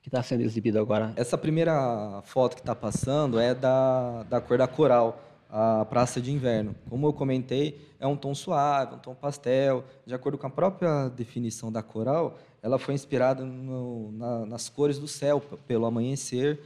que 0.00 0.08
está 0.08 0.22
sendo 0.22 0.44
exibido 0.44 0.78
agora? 0.78 1.12
Essa 1.16 1.36
primeira 1.36 2.22
foto 2.22 2.54
que 2.54 2.62
está 2.62 2.72
passando 2.72 3.40
é 3.40 3.52
da, 3.52 4.22
da 4.22 4.40
cor 4.40 4.58
da 4.58 4.68
coral, 4.68 5.20
a 5.50 5.84
praça 5.86 6.20
de 6.20 6.30
inverno. 6.30 6.72
Como 6.88 7.04
eu 7.04 7.12
comentei, 7.12 7.84
é 7.98 8.06
um 8.06 8.14
tom 8.14 8.32
suave, 8.32 8.94
um 8.94 8.98
tom 9.00 9.16
pastel. 9.16 9.82
De 10.06 10.14
acordo 10.14 10.38
com 10.38 10.46
a 10.46 10.50
própria 10.50 11.08
definição 11.08 11.72
da 11.72 11.82
coral, 11.82 12.38
ela 12.62 12.78
foi 12.78 12.94
inspirada 12.94 13.44
no, 13.44 14.12
na, 14.12 14.46
nas 14.46 14.68
cores 14.68 15.00
do 15.00 15.08
céu, 15.08 15.40
pelo 15.66 15.84
amanhecer, 15.84 16.60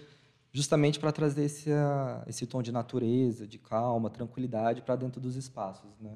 justamente 0.53 1.01
para 1.01 1.11
trazer 1.11 1.45
esse, 1.45 1.71
esse 2.27 2.47
tom 2.47 2.63
de 2.63 2.71
natureza, 2.71 3.47
de 3.47 3.59
calma, 3.59 4.11
tranquilidade 4.11 4.83
para 4.83 4.97
dentro 4.97 5.21
dos 5.21 5.35
espaços. 5.35 5.91
Né? 5.99 6.13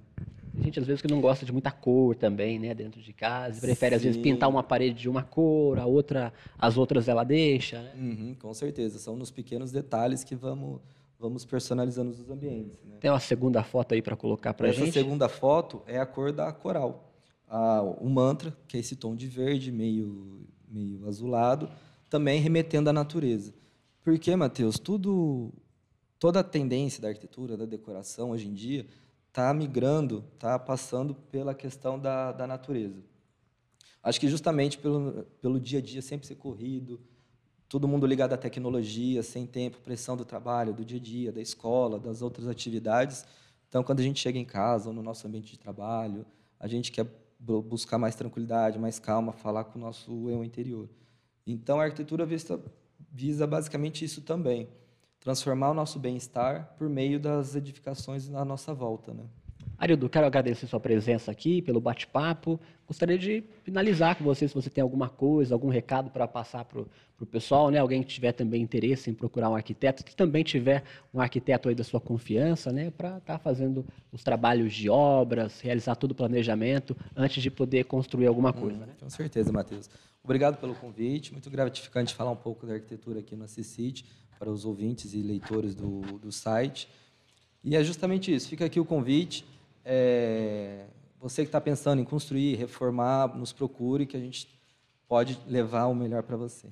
Tem 0.52 0.64
gente, 0.64 0.78
às 0.78 0.86
vezes, 0.86 1.00
que 1.00 1.08
não 1.08 1.20
gosta 1.20 1.46
de 1.46 1.52
muita 1.52 1.70
cor 1.70 2.14
também, 2.14 2.58
né, 2.58 2.74
dentro 2.74 3.00
de 3.00 3.12
casa. 3.12 3.60
Prefere, 3.60 3.94
Sim. 3.94 3.96
às 3.96 4.02
vezes, 4.02 4.20
pintar 4.20 4.48
uma 4.48 4.62
parede 4.62 5.00
de 5.00 5.08
uma 5.08 5.22
cor, 5.22 5.78
a 5.78 5.86
outra, 5.86 6.32
as 6.58 6.76
outras 6.76 7.08
ela 7.08 7.24
deixa, 7.24 7.80
né? 7.80 7.92
Uhum, 7.96 8.34
com 8.34 8.52
certeza. 8.52 8.98
São 8.98 9.16
nos 9.16 9.30
pequenos 9.30 9.72
detalhes 9.72 10.22
que 10.22 10.34
vamos, 10.34 10.80
vamos 11.18 11.44
personalizando 11.44 12.10
os 12.10 12.30
ambientes. 12.30 12.78
Né? 12.84 12.96
Tem 13.00 13.10
uma 13.10 13.20
segunda 13.20 13.62
foto 13.62 13.94
aí 13.94 14.02
para 14.02 14.16
colocar 14.16 14.52
para 14.52 14.68
gente? 14.70 14.90
Essa 14.90 14.92
segunda 14.92 15.28
foto 15.28 15.82
é 15.86 15.98
a 15.98 16.06
cor 16.06 16.30
da 16.30 16.52
coral. 16.52 17.10
O 18.00 18.08
mantra, 18.08 18.54
que 18.66 18.76
é 18.76 18.80
esse 18.80 18.96
tom 18.96 19.14
de 19.14 19.28
verde, 19.28 19.70
meio, 19.70 20.46
meio 20.68 21.06
azulado, 21.06 21.70
também 22.10 22.40
remetendo 22.40 22.90
à 22.90 22.92
natureza. 22.92 23.54
Porque, 24.06 24.36
Matheus, 24.36 24.78
tudo, 24.78 25.52
toda 26.16 26.38
a 26.38 26.44
tendência 26.44 27.02
da 27.02 27.08
arquitetura, 27.08 27.56
da 27.56 27.66
decoração 27.66 28.30
hoje 28.30 28.46
em 28.46 28.54
dia 28.54 28.86
está 29.26 29.52
migrando, 29.52 30.24
está 30.34 30.56
passando 30.60 31.12
pela 31.12 31.52
questão 31.56 31.98
da, 31.98 32.30
da 32.30 32.46
natureza. 32.46 33.02
Acho 34.00 34.20
que 34.20 34.28
justamente 34.28 34.78
pelo, 34.78 35.26
pelo 35.42 35.58
dia 35.58 35.80
a 35.80 35.82
dia 35.82 36.00
sempre 36.00 36.24
ser 36.24 36.36
corrido, 36.36 37.00
todo 37.68 37.88
mundo 37.88 38.06
ligado 38.06 38.32
à 38.32 38.36
tecnologia, 38.36 39.24
sem 39.24 39.44
tempo, 39.44 39.78
pressão 39.78 40.16
do 40.16 40.24
trabalho, 40.24 40.72
do 40.72 40.84
dia 40.84 40.98
a 40.98 41.02
dia, 41.02 41.32
da 41.32 41.40
escola, 41.40 41.98
das 41.98 42.22
outras 42.22 42.46
atividades. 42.46 43.26
Então, 43.68 43.82
quando 43.82 43.98
a 43.98 44.04
gente 44.04 44.20
chega 44.20 44.38
em 44.38 44.44
casa 44.44 44.88
ou 44.88 44.94
no 44.94 45.02
nosso 45.02 45.26
ambiente 45.26 45.50
de 45.50 45.58
trabalho, 45.58 46.24
a 46.60 46.68
gente 46.68 46.92
quer 46.92 47.08
buscar 47.40 47.98
mais 47.98 48.14
tranquilidade, 48.14 48.78
mais 48.78 49.00
calma, 49.00 49.32
falar 49.32 49.64
com 49.64 49.80
o 49.80 49.82
nosso 49.82 50.30
eu 50.30 50.44
interior. 50.44 50.88
Então, 51.44 51.80
a 51.80 51.84
arquitetura 51.86 52.24
visa, 52.24 52.62
visa 53.16 53.46
basicamente 53.46 54.04
isso 54.04 54.20
também 54.20 54.68
transformar 55.20 55.70
o 55.70 55.74
nosso 55.74 55.98
bem-estar 55.98 56.74
por 56.78 56.88
meio 56.88 57.18
das 57.18 57.56
edificações 57.56 58.28
na 58.28 58.44
nossa 58.44 58.74
volta. 58.74 59.12
Né? 59.14 59.24
Arildo, 59.78 60.08
quero 60.08 60.26
agradecer 60.26 60.66
sua 60.66 60.78
presença 60.78 61.30
aqui, 61.30 61.62
pelo 61.62 61.80
bate-papo. 61.80 62.60
Gostaria 62.86 63.18
de 63.18 63.42
finalizar 63.64 64.16
com 64.16 64.22
você, 64.22 64.46
se 64.46 64.54
você 64.54 64.70
tem 64.70 64.82
alguma 64.82 65.08
coisa, 65.08 65.54
algum 65.54 65.68
recado 65.68 66.10
para 66.10 66.28
passar 66.28 66.64
para 66.64 66.80
o 66.80 67.26
pessoal, 67.26 67.70
né? 67.70 67.78
alguém 67.78 68.02
que 68.02 68.08
tiver 68.08 68.32
também 68.32 68.62
interesse 68.62 69.10
em 69.10 69.14
procurar 69.14 69.50
um 69.50 69.56
arquiteto, 69.56 70.04
que 70.04 70.14
também 70.14 70.44
tiver 70.44 70.84
um 71.12 71.20
arquiteto 71.20 71.70
aí 71.70 71.74
da 71.74 71.84
sua 71.84 72.00
confiança, 72.00 72.70
né? 72.70 72.90
para 72.90 73.16
estar 73.16 73.20
tá 73.20 73.38
fazendo 73.38 73.84
os 74.12 74.22
trabalhos 74.22 74.72
de 74.74 74.90
obras, 74.90 75.60
realizar 75.60 75.96
todo 75.96 76.12
o 76.12 76.14
planejamento 76.14 76.96
antes 77.16 77.42
de 77.42 77.50
poder 77.50 77.84
construir 77.84 78.26
alguma 78.26 78.52
coisa. 78.52 78.84
Hum, 78.84 78.86
né? 78.86 78.92
Com 79.00 79.10
certeza, 79.10 79.50
Matheus. 79.50 79.90
Obrigado 80.26 80.56
pelo 80.56 80.74
convite, 80.74 81.30
muito 81.30 81.48
gratificante 81.48 82.12
falar 82.12 82.32
um 82.32 82.36
pouco 82.36 82.66
da 82.66 82.74
arquitetura 82.74 83.20
aqui 83.20 83.36
no 83.36 83.46
CICIT 83.46 84.04
para 84.36 84.50
os 84.50 84.64
ouvintes 84.64 85.14
e 85.14 85.18
leitores 85.18 85.72
do, 85.72 86.00
do 86.18 86.32
site. 86.32 86.88
E 87.62 87.76
é 87.76 87.84
justamente 87.84 88.34
isso. 88.34 88.48
Fica 88.48 88.64
aqui 88.64 88.80
o 88.80 88.84
convite. 88.84 89.46
É, 89.84 90.86
você 91.20 91.42
que 91.42 91.48
está 91.48 91.60
pensando 91.60 92.02
em 92.02 92.04
construir, 92.04 92.56
reformar, 92.56 93.36
nos 93.36 93.52
procure 93.52 94.04
que 94.04 94.16
a 94.16 94.20
gente 94.20 94.48
pode 95.06 95.38
levar 95.46 95.86
o 95.86 95.94
melhor 95.94 96.24
para 96.24 96.36
você. 96.36 96.66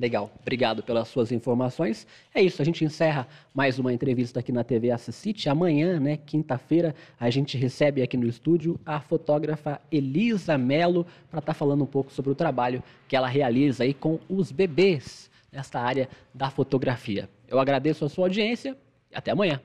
Legal, 0.00 0.30
obrigado 0.40 0.82
pelas 0.82 1.08
suas 1.08 1.30
informações. 1.30 2.06
É 2.34 2.40
isso, 2.40 2.62
a 2.62 2.64
gente 2.64 2.82
encerra 2.82 3.28
mais 3.52 3.78
uma 3.78 3.92
entrevista 3.92 4.40
aqui 4.40 4.50
na 4.50 4.64
TV 4.64 4.90
Assisite. 4.90 5.46
Amanhã, 5.46 6.00
né, 6.00 6.16
quinta-feira, 6.16 6.94
a 7.18 7.28
gente 7.28 7.58
recebe 7.58 8.00
aqui 8.00 8.16
no 8.16 8.26
estúdio 8.26 8.80
a 8.86 8.98
fotógrafa 8.98 9.78
Elisa 9.92 10.56
Melo 10.56 11.04
para 11.30 11.40
estar 11.40 11.52
tá 11.52 11.54
falando 11.54 11.84
um 11.84 11.86
pouco 11.86 12.10
sobre 12.10 12.32
o 12.32 12.34
trabalho 12.34 12.82
que 13.06 13.14
ela 13.14 13.28
realiza 13.28 13.84
aí 13.84 13.92
com 13.92 14.18
os 14.26 14.50
bebês 14.50 15.30
nesta 15.52 15.78
área 15.78 16.08
da 16.32 16.48
fotografia. 16.48 17.28
Eu 17.46 17.60
agradeço 17.60 18.02
a 18.02 18.08
sua 18.08 18.24
audiência 18.24 18.74
e 19.10 19.14
até 19.14 19.32
amanhã. 19.32 19.60